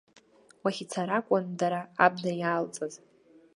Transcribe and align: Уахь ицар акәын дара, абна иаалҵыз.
Уахь 0.63 0.81
ицар 0.83 1.09
акәын 1.17 1.45
дара, 1.59 1.81
абна 2.05 2.31
иаалҵыз. 2.41 2.93